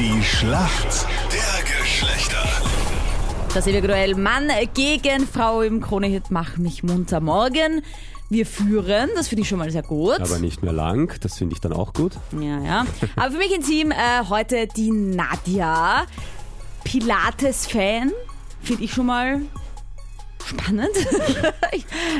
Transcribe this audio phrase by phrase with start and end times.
[0.00, 2.42] Die Schlacht der Geschlechter.
[3.52, 7.82] Das individuell Mann gegen Frau im Kronehit Mach mich munter morgen.
[8.30, 10.18] Wir führen, das finde ich schon mal sehr gut.
[10.18, 12.12] Aber nicht mehr lang, das finde ich dann auch gut.
[12.32, 12.86] Ja, ja.
[13.16, 13.94] Aber für mich im Team äh,
[14.30, 16.06] heute die Nadja.
[16.84, 18.10] Pilates-Fan,
[18.62, 19.42] finde ich schon mal
[20.50, 20.90] spannend.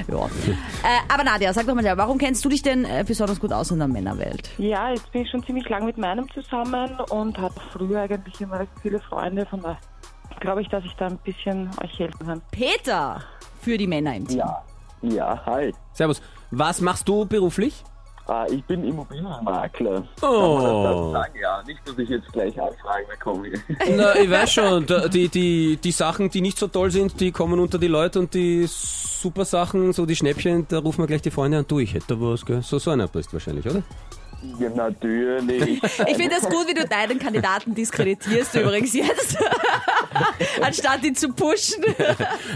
[0.08, 0.26] Ja.
[0.26, 3.70] äh, aber Nadja, sag doch mal, warum kennst du dich denn äh, besonders gut aus
[3.70, 4.50] in der Männerwelt?
[4.58, 8.66] Ja, jetzt bin ich schon ziemlich lang mit meinem zusammen und habe früher eigentlich immer
[8.82, 9.46] viele Freunde.
[9.46, 9.78] Von daher
[10.41, 12.42] glaube ich, dass ich da ein bisschen euch helfen kann.
[12.50, 13.22] Peter
[13.60, 14.38] für die Männer im Team.
[14.38, 14.62] Ja,
[15.02, 15.72] ja, hi.
[15.92, 16.22] Servus.
[16.50, 17.84] Was machst du beruflich?
[18.30, 20.05] Ah, ich bin Immobilienmakler.
[20.23, 21.11] Oh.
[21.11, 21.34] Sagen?
[21.43, 23.48] Ja, nicht, dass ich jetzt gleich Anfragen bekomme.
[23.97, 27.59] Na, ich weiß schon, die, die, die Sachen, die nicht so toll sind, die kommen
[27.59, 31.33] unter die Leute und die super Sachen, so die Schnäppchen, da rufen wir gleich die
[31.33, 32.62] Freunde an, du, ich hätte da was, gell?
[32.62, 33.83] So, so einer bist wahrscheinlich, oder?
[34.58, 35.82] Ja, natürlich.
[36.06, 39.36] Ich finde es gut, wie du deinen Kandidaten diskreditierst übrigens jetzt.
[40.62, 41.84] Anstatt ihn zu pushen.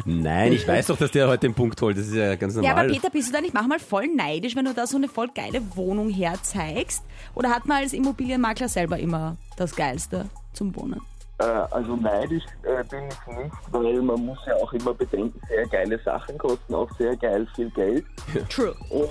[0.05, 2.63] Nein, ich weiß doch, dass der heute den Punkt holt, das ist ja ganz Ja,
[2.63, 2.85] normal.
[2.87, 5.29] aber Peter, bist du da nicht manchmal voll neidisch, wenn du da so eine voll
[5.35, 7.03] geile Wohnung herzeigst?
[7.35, 11.01] Oder hat man als Immobilienmakler selber immer das Geilste zum Wohnen?
[11.39, 15.67] Äh, also neidisch äh, bin ich nicht, weil man muss ja auch immer bedenken, sehr
[15.67, 18.05] geile Sachen kosten auch sehr geil viel Geld.
[18.49, 18.75] True.
[18.91, 19.09] Und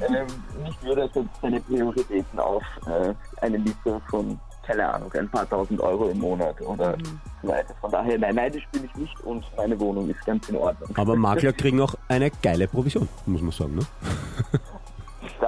[0.00, 0.26] ähm,
[0.64, 5.80] mich würde also seine Prioritäten auf äh, eine Miete von, keine Ahnung, ein paar tausend
[5.80, 6.96] Euro im Monat oder
[7.42, 7.74] so weiter.
[7.80, 10.96] Von daher, nein, neidisch bin ich nicht und meine Wohnung ist ganz in Ordnung.
[10.96, 13.86] aber Makler kriegen auch eine geile Provision, muss man sagen, ne?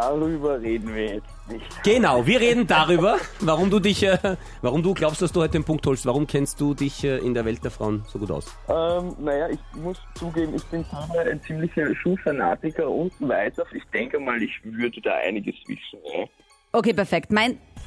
[0.00, 1.82] Darüber reden wir jetzt nicht.
[1.82, 5.64] Genau, wir reden darüber, warum du dich, äh, warum du glaubst, dass du heute den
[5.64, 6.06] Punkt holst.
[6.06, 8.46] Warum kennst du dich äh, in der Welt der Frauen so gut aus?
[8.68, 13.12] Ähm, naja, ich muss zugeben, ich bin selber ein ziemlicher Schuhfanatiker und
[13.58, 13.72] auf.
[13.72, 15.98] Ich denke mal, ich würde da einiges wissen.
[16.16, 16.26] Ja.
[16.70, 17.32] Okay, perfekt.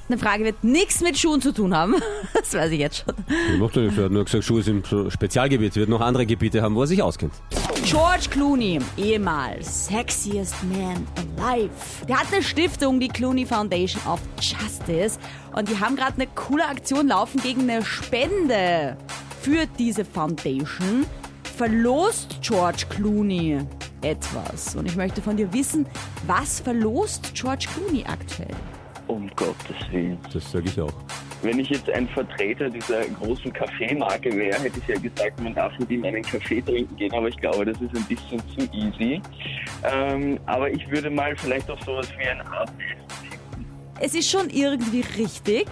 [0.07, 1.95] Meine Frage wird nichts mit Schuhen zu tun haben.
[2.33, 3.13] Das weiß ich jetzt schon.
[3.53, 6.61] Ich macht er nicht, er hat nur gesagt, Schuhe sind Spezialgebiet, wird noch andere Gebiete
[6.61, 7.33] haben, wo er sich auskennt.
[7.85, 11.05] George Clooney, ehemals sexiest man
[11.37, 11.71] alive.
[12.07, 15.19] Der hat eine Stiftung, die Clooney Foundation of Justice.
[15.55, 18.97] Und die haben gerade eine coole Aktion laufen gegen eine Spende
[19.41, 21.05] für diese Foundation.
[21.57, 23.59] Verlost George Clooney
[24.01, 24.75] etwas.
[24.75, 25.85] Und ich möchte von dir wissen,
[26.27, 28.55] was verlost George Clooney aktuell?
[29.11, 30.17] Um Gottes Willen.
[30.31, 30.93] Das sage ich auch.
[31.41, 35.77] Wenn ich jetzt ein Vertreter dieser großen Kaffeemarke wäre, hätte ich ja gesagt, man darf
[35.79, 39.21] mit ihm einen Kaffee trinken gehen, aber ich glaube, das ist ein bisschen zu easy.
[39.83, 43.65] Ähm, aber ich würde mal vielleicht auf sowas wie ein Abendessen
[43.99, 45.67] Es ist schon irgendwie richtig,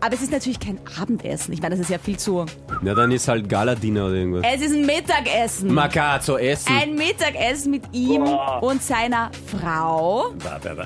[0.00, 1.52] aber es ist natürlich kein Abendessen.
[1.52, 2.46] Ich meine, das ist ja viel zu.
[2.82, 4.44] Na, dann ist halt Galadiner oder irgendwas.
[4.54, 5.74] Es ist ein Mittagessen.
[5.74, 6.72] Macazzo, Essen.
[6.74, 8.62] Ein Mittagessen mit ihm Boah.
[8.62, 10.32] und seiner Frau.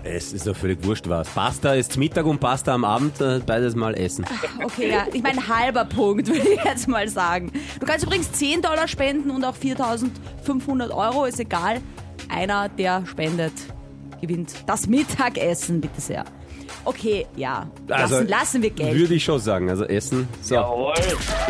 [0.03, 1.29] Es ist doch völlig wurscht was.
[1.29, 4.25] Pasta ist Mittag und Pasta am Abend, äh, beides mal essen.
[4.63, 7.53] Okay, ja, ich meine, halber Punkt, würde ich jetzt mal sagen.
[7.79, 11.81] Du kannst übrigens 10 Dollar spenden und auch 4500 Euro, ist egal.
[12.29, 13.53] Einer, der spendet,
[14.27, 16.25] gewinnt das Mittagessen, bitte sehr.
[16.87, 18.95] Okay, ja, lassen, lassen wir Geld.
[18.99, 19.71] Würde ich schon sagen.
[19.71, 20.29] Also Essen.
[20.43, 20.55] So.
[20.57, 20.95] Jawohl.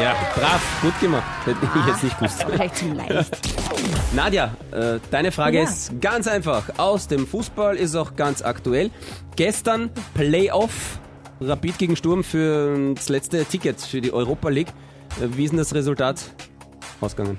[0.00, 1.24] Ja, brav, gut gemacht.
[1.44, 2.44] Hätte ich jetzt nicht gewusst.
[2.48, 3.36] Vielleicht zu leicht.
[4.14, 5.64] Nadja, äh, deine Frage Ja.
[5.64, 6.64] ist ganz einfach.
[6.78, 8.90] Aus dem Fußball ist auch ganz aktuell.
[9.36, 11.00] Gestern Playoff
[11.40, 14.68] Rapid gegen Sturm für das letzte Ticket für die Europa League.
[15.20, 16.20] Äh, Wie ist denn das Resultat
[17.00, 17.38] ausgegangen?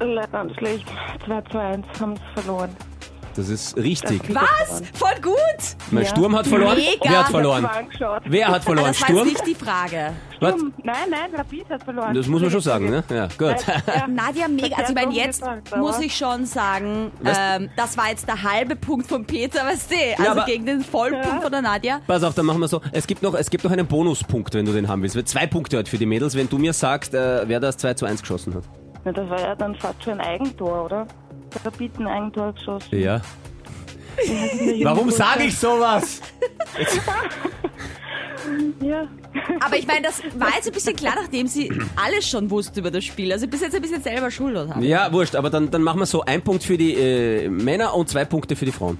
[0.00, 0.86] Leider schlecht.
[1.24, 2.70] 2 zu 1 haben sie verloren.
[3.36, 4.22] Das ist richtig.
[4.34, 4.82] Was?
[4.94, 5.34] Voll gut!
[5.90, 6.10] Mein Ja.
[6.10, 6.76] Sturm hat verloren.
[6.76, 7.10] Mega.
[7.10, 7.68] Wer hat verloren?
[8.24, 8.86] Wer hat verloren?
[8.88, 9.28] das war jetzt Sturm?
[9.28, 10.12] nicht die Frage.
[10.40, 10.54] Was?
[10.54, 10.72] Sturm.
[10.82, 12.14] Nein, nein, Rapid hat verloren.
[12.14, 13.04] Das muss man schon sagen, ne?
[13.10, 13.56] Ja, gut.
[13.66, 14.06] Ja.
[14.08, 14.76] Nadja, mega.
[14.76, 15.42] Also ich meine, jetzt
[15.76, 19.96] muss ich schon sagen, ähm, das war jetzt der halbe Punkt von Peter, weißt du?
[20.18, 22.00] Also aber- gegen den Vollpunkt von der Nadja.
[22.06, 22.80] Pass auf, dann machen wir so.
[22.92, 25.16] Es gibt noch, es gibt noch einen Bonuspunkt, wenn du den haben willst.
[25.28, 28.06] Zwei Punkte heute für die Mädels, wenn du mir sagst, äh, wer das 2 zu
[28.06, 28.64] 1 geschossen hat.
[29.04, 31.06] Na, das war ja dann fast schon ein Eigentor, oder?
[31.56, 32.98] Der Rapid ein Eigentor geschossen.
[32.98, 33.20] Ja.
[34.82, 36.20] Warum sage ich sowas?
[38.80, 39.08] Ja.
[39.60, 42.92] Aber ich meine, das war jetzt ein bisschen klar, nachdem sie alles schon wusste über
[42.92, 43.32] das Spiel.
[43.32, 44.82] Also bis jetzt ein bisschen selber schuld haben.
[44.82, 48.08] Ja, wurscht, aber dann, dann machen wir so ein Punkt für die äh, Männer und
[48.08, 48.98] zwei Punkte für die Frauen.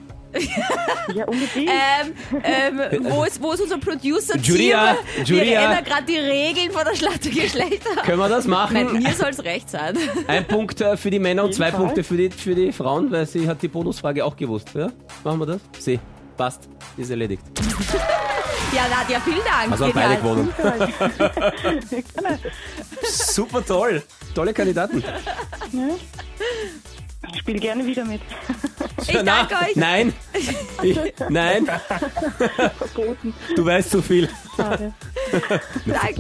[1.15, 1.71] Ja, unbedingt.
[1.71, 2.13] Ähm,
[2.43, 2.81] ähm,
[3.11, 4.43] wo, ist, wo ist unser Producer-Team?
[4.43, 5.61] Julia, Wir Julia.
[5.71, 8.03] ändern gerade die Regeln von der Schlacht der Geschlechter.
[8.05, 9.03] Können wir das Nein, machen?
[9.03, 9.97] mir soll es recht sein.
[10.27, 11.81] Ein Punkt äh, für die Männer und zwei Fall.
[11.81, 14.71] Punkte für die, für die Frauen, weil sie hat die Bonusfrage auch gewusst.
[14.75, 14.91] Ja?
[15.25, 15.61] Machen wir das?
[15.79, 15.99] Sie.
[16.37, 16.69] Passt.
[16.97, 17.43] Ist erledigt.
[18.75, 19.71] Ja, Nadja, vielen Dank.
[19.71, 20.53] Also haben beide gewonnen.
[23.05, 24.03] Super toll.
[24.35, 25.03] Tolle Kandidaten.
[27.33, 28.21] Ich spiele gerne wieder mit.
[29.03, 29.77] Ich danke euch.
[29.77, 30.13] Nein.
[30.83, 30.99] Ich,
[31.29, 31.69] nein.
[33.55, 34.29] Du weißt zu viel.
[34.57, 34.93] Schade.
[35.85, 36.17] Dank,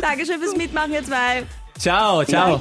[0.00, 1.44] Dankeschön fürs Mitmachen, ihr zwei.
[1.78, 2.60] Ciao, ciao.